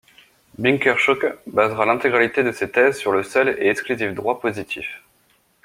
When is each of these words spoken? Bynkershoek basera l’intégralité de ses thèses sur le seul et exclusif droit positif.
Bynkershoek 0.57 1.37
basera 1.45 1.85
l’intégralité 1.85 2.41
de 2.43 2.51
ses 2.51 2.71
thèses 2.71 2.97
sur 2.97 3.11
le 3.11 3.21
seul 3.21 3.49
et 3.59 3.67
exclusif 3.67 4.15
droit 4.15 4.39
positif. 4.41 5.03